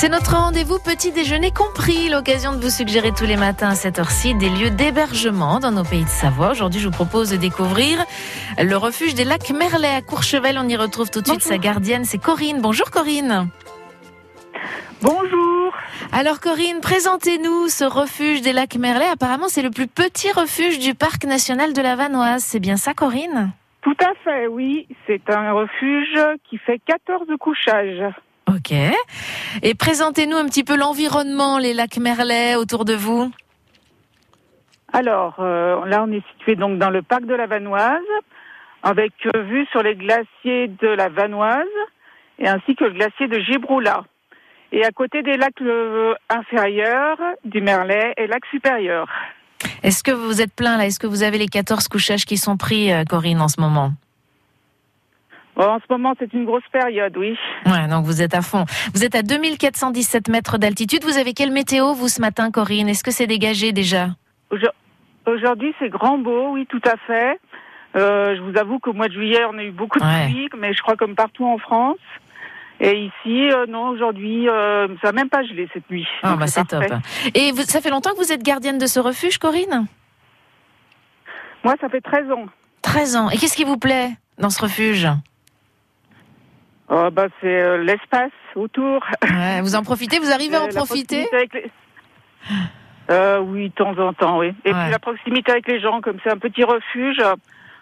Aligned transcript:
C'est 0.00 0.08
notre 0.08 0.34
rendez-vous 0.34 0.78
petit 0.78 1.12
déjeuner 1.12 1.50
compris, 1.50 2.08
l'occasion 2.08 2.52
de 2.52 2.56
vous 2.56 2.70
suggérer 2.70 3.12
tous 3.12 3.26
les 3.26 3.36
matins 3.36 3.68
à 3.68 3.74
cette 3.74 3.98
heure-ci 3.98 4.34
des 4.34 4.48
lieux 4.48 4.70
d'hébergement 4.70 5.60
dans 5.60 5.72
nos 5.72 5.84
pays 5.84 6.04
de 6.04 6.08
Savoie. 6.08 6.52
Aujourd'hui, 6.52 6.80
je 6.80 6.86
vous 6.86 6.94
propose 6.94 7.28
de 7.28 7.36
découvrir 7.36 8.02
le 8.58 8.76
refuge 8.78 9.14
des 9.14 9.24
lacs 9.24 9.50
Merlet 9.50 9.94
à 9.94 10.00
Courchevel. 10.00 10.56
On 10.58 10.66
y 10.66 10.74
retrouve 10.74 11.10
tout 11.10 11.20
de 11.20 11.26
suite 11.26 11.42
sa 11.42 11.58
gardienne, 11.58 12.06
c'est 12.06 12.16
Corinne. 12.16 12.62
Bonjour 12.62 12.90
Corinne. 12.90 13.50
Bonjour. 15.02 15.74
Alors 16.12 16.40
Corinne, 16.40 16.80
présentez-nous 16.80 17.68
ce 17.68 17.84
refuge 17.84 18.40
des 18.40 18.54
lacs 18.54 18.76
Merlet. 18.76 19.04
Apparemment, 19.12 19.48
c'est 19.48 19.60
le 19.60 19.70
plus 19.70 19.86
petit 19.86 20.32
refuge 20.32 20.78
du 20.78 20.94
parc 20.94 21.26
national 21.26 21.74
de 21.74 21.82
la 21.82 21.94
Vanoise. 21.94 22.42
C'est 22.42 22.58
bien 22.58 22.78
ça 22.78 22.94
Corinne? 22.94 23.52
Tout 23.82 23.96
à 24.00 24.14
fait, 24.24 24.46
oui. 24.46 24.88
C'est 25.06 25.28
un 25.28 25.52
refuge 25.52 26.18
qui 26.48 26.56
fait 26.56 26.80
14 26.86 27.26
couchages. 27.38 28.14
Ok. 28.54 28.72
Et 29.62 29.74
présentez-nous 29.74 30.36
un 30.36 30.46
petit 30.46 30.64
peu 30.64 30.76
l'environnement, 30.76 31.58
les 31.58 31.74
lacs 31.74 31.98
Merlet 31.98 32.56
autour 32.56 32.84
de 32.84 32.94
vous. 32.94 33.30
Alors, 34.92 35.36
euh, 35.38 35.84
là, 35.86 36.04
on 36.06 36.10
est 36.10 36.22
situé 36.32 36.56
donc 36.56 36.78
dans 36.78 36.90
le 36.90 37.02
parc 37.02 37.24
de 37.26 37.34
la 37.34 37.46
Vanoise, 37.46 38.00
avec 38.82 39.12
euh, 39.26 39.42
vue 39.42 39.66
sur 39.70 39.82
les 39.82 39.94
glaciers 39.94 40.68
de 40.68 40.88
la 40.88 41.08
Vanoise, 41.08 41.64
et 42.38 42.48
ainsi 42.48 42.74
que 42.74 42.84
le 42.84 42.90
glacier 42.90 43.28
de 43.28 43.38
Gibroula. 43.38 44.04
Et 44.72 44.84
à 44.84 44.90
côté 44.90 45.22
des 45.22 45.36
lacs 45.36 45.60
euh, 45.62 46.14
inférieurs, 46.28 47.18
du 47.44 47.60
Merlet 47.60 48.14
et 48.16 48.26
lac 48.26 48.44
supérieur. 48.46 49.06
Est-ce 49.82 50.02
que 50.02 50.10
vous 50.10 50.40
êtes 50.40 50.54
plein 50.54 50.76
là? 50.76 50.86
Est-ce 50.86 50.98
que 50.98 51.06
vous 51.06 51.22
avez 51.22 51.38
les 51.38 51.48
14 51.48 51.86
couchages 51.88 52.24
qui 52.24 52.36
sont 52.36 52.56
pris, 52.56 52.90
Corinne, 53.08 53.40
en 53.40 53.48
ce 53.48 53.60
moment? 53.60 53.92
En 55.56 55.78
ce 55.78 55.84
moment, 55.90 56.14
c'est 56.18 56.32
une 56.32 56.44
grosse 56.46 56.66
période, 56.72 57.16
oui. 57.16 57.36
Ouais, 57.66 57.86
donc 57.88 58.04
vous 58.06 58.22
êtes 58.22 58.34
à 58.34 58.40
fond. 58.42 58.64
Vous 58.94 59.04
êtes 59.04 59.14
à 59.14 59.22
2417 59.22 60.28
mètres 60.28 60.58
d'altitude. 60.58 61.04
Vous 61.04 61.18
avez 61.18 61.32
quelle 61.34 61.50
météo, 61.52 61.92
vous, 61.92 62.08
ce 62.08 62.20
matin, 62.20 62.50
Corinne? 62.50 62.88
Est-ce 62.88 63.04
que 63.04 63.10
c'est 63.10 63.26
dégagé 63.26 63.72
déjà? 63.72 64.08
Aujo- 64.50 64.68
Aujourd'hui, 65.26 65.74
c'est 65.78 65.90
grand 65.90 66.18
beau, 66.18 66.52
oui, 66.52 66.66
tout 66.68 66.80
à 66.86 66.96
fait. 67.06 67.38
Euh, 67.96 68.36
je 68.36 68.40
vous 68.40 68.56
avoue 68.58 68.78
qu'au 68.78 68.92
mois 68.94 69.08
de 69.08 69.12
juillet, 69.12 69.40
on 69.52 69.58
a 69.58 69.62
eu 69.64 69.70
beaucoup 69.70 69.98
de 69.98 70.04
Ouais. 70.04 70.28
pluie, 70.30 70.48
mais 70.58 70.72
je 70.72 70.80
crois 70.80 70.96
comme 70.96 71.14
partout 71.14 71.44
en 71.44 71.58
France. 71.58 71.98
Et 72.80 72.96
ici, 73.06 73.50
euh, 73.50 73.66
non, 73.66 73.88
aujourd'hui, 73.88 74.48
euh, 74.48 74.88
ça 75.02 75.08
n'a 75.08 75.12
même 75.12 75.28
pas 75.28 75.42
gelé 75.42 75.68
cette 75.74 75.88
nuit. 75.90 76.06
Ah, 76.22 76.30
Donc, 76.30 76.38
bah 76.40 76.46
c'est 76.46 76.64
top. 76.66 76.82
Et 77.34 77.52
vous- 77.52 77.62
ça 77.64 77.80
fait 77.82 77.90
longtemps 77.90 78.12
que 78.12 78.16
vous 78.24 78.32
êtes 78.32 78.42
gardienne 78.42 78.78
de 78.78 78.86
ce 78.86 78.98
refuge, 79.00 79.36
Corinne? 79.36 79.86
Moi, 81.64 81.74
ça 81.80 81.88
fait 81.90 82.00
13 82.00 82.30
ans. 82.30 82.46
13 82.82 83.16
ans. 83.16 83.28
Et 83.28 83.36
qu'est-ce 83.36 83.56
qui 83.56 83.64
vous 83.64 83.76
plaît 83.76 84.10
dans 84.38 84.48
ce 84.50 84.62
refuge? 84.62 85.06
Oh, 86.90 87.08
bah, 87.12 87.26
c'est 87.40 87.46
euh, 87.62 87.78
l'espace 87.84 88.32
autour. 88.56 89.04
Ouais, 89.22 89.60
Vous 89.62 89.76
en 89.76 89.82
profitez 89.82 90.18
Vous 90.18 90.32
arrivez 90.32 90.56
à 90.56 90.64
en 90.64 90.68
profiter 90.74 91.28
les- 91.32 91.70
Euh, 93.10 93.38
oui, 93.40 93.68
de 93.68 93.74
temps 93.74 93.96
en 93.98 94.12
temps, 94.12 94.38
oui. 94.38 94.52
Et 94.64 94.72
Ouais. 94.72 94.82
puis 94.82 94.90
la 94.90 94.98
proximité 94.98 95.50
avec 95.52 95.66
les 95.68 95.80
gens, 95.80 96.00
comme 96.00 96.16
c'est 96.22 96.30
un 96.30 96.38
petit 96.38 96.62
refuge, 96.64 97.20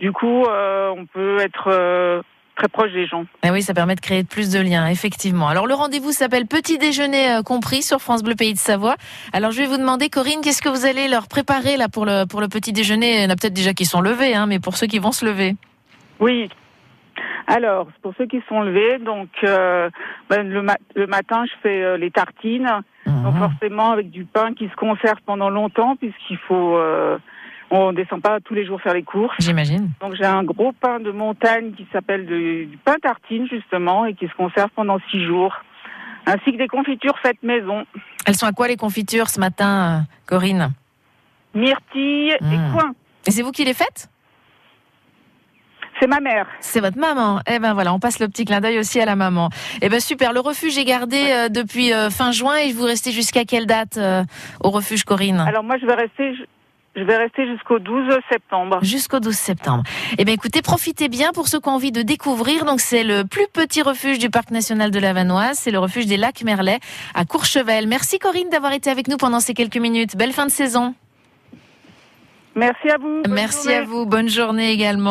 du 0.00 0.12
coup, 0.12 0.44
euh, 0.44 0.90
on 0.96 1.04
peut 1.06 1.38
être 1.40 1.68
euh, 1.68 2.22
très 2.56 2.68
proche 2.68 2.92
des 2.92 3.06
gens. 3.06 3.24
Eh 3.42 3.50
oui, 3.50 3.62
ça 3.62 3.74
permet 3.74 3.94
de 3.94 4.00
créer 4.00 4.24
plus 4.24 4.50
de 4.50 4.60
liens, 4.60 4.86
effectivement. 4.88 5.48
Alors 5.48 5.66
le 5.66 5.74
rendez-vous 5.74 6.12
s'appelle 6.12 6.46
Petit 6.46 6.78
déjeuner 6.78 7.40
compris 7.44 7.82
sur 7.82 8.00
France 8.00 8.22
Bleu 8.22 8.34
Pays 8.34 8.54
de 8.54 8.58
Savoie. 8.58 8.96
Alors 9.34 9.50
je 9.52 9.58
vais 9.58 9.66
vous 9.66 9.76
demander, 9.78 10.08
Corinne, 10.08 10.40
qu'est-ce 10.42 10.62
que 10.62 10.68
vous 10.70 10.84
allez 10.86 11.08
leur 11.08 11.26
préparer 11.28 11.76
là 11.76 11.88
pour 11.88 12.06
le 12.06 12.24
pour 12.26 12.40
le 12.40 12.48
petit 12.48 12.72
déjeuner? 12.72 13.16
Il 13.16 13.22
y 13.22 13.26
en 13.26 13.30
a 13.30 13.36
peut-être 13.36 13.52
déjà 13.54 13.72
qui 13.74 13.84
sont 13.84 14.00
levés, 14.00 14.34
hein, 14.34 14.46
mais 14.46 14.58
pour 14.58 14.76
ceux 14.76 14.86
qui 14.86 14.98
vont 14.98 15.12
se 15.12 15.24
lever. 15.26 15.56
Oui. 16.18 16.48
Alors, 17.46 17.88
pour 18.02 18.12
ceux 18.16 18.26
qui 18.26 18.40
sont 18.48 18.60
levés, 18.62 18.98
donc 18.98 19.28
euh, 19.44 19.90
ben, 20.28 20.48
le, 20.48 20.62
ma- 20.62 20.76
le 20.94 21.06
matin, 21.06 21.44
je 21.46 21.52
fais 21.62 21.82
euh, 21.82 21.96
les 21.96 22.10
tartines, 22.10 22.70
donc 23.06 23.34
Mhm. 23.34 23.38
forcément 23.38 23.90
avec 23.90 24.10
du 24.10 24.24
pain 24.24 24.54
qui 24.54 24.68
se 24.68 24.74
conserve 24.76 25.18
pendant 25.26 25.50
longtemps, 25.50 25.96
puisqu'il 25.96 26.36
faut, 26.38 26.76
euh, 26.76 27.18
on 27.70 27.92
descend 27.92 28.22
pas 28.22 28.38
tous 28.40 28.54
les 28.54 28.64
jours 28.66 28.80
faire 28.80 28.94
les 28.94 29.02
courses. 29.02 29.34
J'imagine. 29.40 29.90
Donc 30.00 30.14
j'ai 30.14 30.24
un 30.24 30.44
gros 30.44 30.72
pain 30.72 31.00
de 31.00 31.10
montagne 31.10 31.72
qui 31.72 31.86
s'appelle 31.92 32.26
du, 32.26 32.66
du 32.66 32.76
pain 32.78 32.96
tartine 33.02 33.46
justement 33.48 34.04
et 34.06 34.14
qui 34.14 34.26
se 34.28 34.34
conserve 34.34 34.70
pendant 34.76 34.98
six 35.10 35.24
jours, 35.24 35.54
ainsi 36.26 36.52
que 36.52 36.58
des 36.58 36.68
confitures 36.68 37.18
faites 37.20 37.42
maison, 37.42 37.84
Elles 38.26 38.36
sont 38.36 38.46
à 38.46 38.52
quoi 38.52 38.68
les 38.68 38.76
confitures 38.76 39.28
ce 39.28 39.40
matin, 39.40 40.04
Corinne? 40.26 40.70
Myrtilles 41.54 42.36
Mm. 42.40 42.52
et 42.52 42.72
coin. 42.72 42.92
Et 43.26 43.30
c'est 43.32 43.42
vous 43.42 43.50
qui 43.52 43.64
les 43.64 43.74
faites? 43.74 44.08
C'est 46.00 46.06
ma 46.06 46.20
mère. 46.20 46.46
C'est 46.60 46.80
votre 46.80 46.98
maman. 46.98 47.40
Eh 47.46 47.58
ben 47.58 47.74
voilà, 47.74 47.92
on 47.92 47.98
passe 47.98 48.20
le 48.20 48.28
petit 48.28 48.46
clin 48.46 48.60
d'œil 48.60 48.78
aussi 48.78 49.00
à 49.00 49.04
la 49.04 49.16
maman. 49.16 49.50
Eh 49.82 49.90
ben 49.90 50.00
super. 50.00 50.32
Le 50.32 50.40
refuge 50.40 50.78
est 50.78 50.84
gardé 50.84 51.26
euh, 51.28 51.48
depuis 51.50 51.92
euh, 51.92 52.08
fin 52.08 52.32
juin 52.32 52.56
et 52.56 52.72
vous 52.72 52.84
restez 52.84 53.12
jusqu'à 53.12 53.44
quelle 53.44 53.66
date 53.66 53.98
euh, 53.98 54.24
au 54.62 54.70
refuge, 54.70 55.04
Corinne? 55.04 55.40
Alors 55.40 55.62
moi 55.62 55.76
je 55.78 55.84
vais 55.84 55.94
rester, 55.94 56.34
je, 56.96 57.02
vais 57.02 57.16
rester 57.18 57.46
jusqu'au 57.46 57.78
12 57.78 58.18
septembre. 58.30 58.78
Jusqu'au 58.80 59.20
12 59.20 59.34
septembre. 59.34 59.82
Eh 60.16 60.24
bien, 60.24 60.32
écoutez, 60.32 60.62
profitez 60.62 61.08
bien 61.08 61.32
pour 61.32 61.48
ceux 61.48 61.60
qui 61.60 61.68
ont 61.68 61.72
envie 61.72 61.92
de 61.92 62.00
découvrir. 62.00 62.64
Donc, 62.64 62.80
c'est 62.80 63.04
le 63.04 63.24
plus 63.24 63.46
petit 63.52 63.82
refuge 63.82 64.18
du 64.18 64.30
parc 64.30 64.50
national 64.50 64.90
de 64.90 64.98
la 64.98 65.12
Vanoise. 65.12 65.58
C'est 65.58 65.70
le 65.70 65.78
refuge 65.78 66.06
des 66.06 66.16
lacs 66.16 66.42
Merlet 66.44 66.78
à 67.14 67.26
Courchevel. 67.26 67.86
Merci 67.88 68.18
Corinne 68.18 68.48
d'avoir 68.50 68.72
été 68.72 68.90
avec 68.90 69.06
nous 69.06 69.18
pendant 69.18 69.40
ces 69.40 69.52
quelques 69.52 69.76
minutes. 69.76 70.16
Belle 70.16 70.32
fin 70.32 70.46
de 70.46 70.50
saison. 70.50 70.94
Merci 72.56 72.90
à 72.90 72.98
vous. 72.98 73.22
Merci 73.28 73.64
journée. 73.64 73.76
à 73.76 73.84
vous. 73.84 74.06
Bonne 74.06 74.28
journée 74.28 74.70
également. 74.72 75.08